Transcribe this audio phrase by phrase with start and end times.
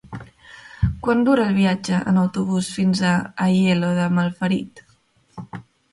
[1.07, 3.15] Quant dura el viatge en autobús fins a
[3.49, 4.83] Aielo de Malferit?